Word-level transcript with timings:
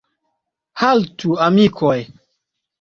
Haltu, 0.85 1.37
amikoj! 1.51 1.97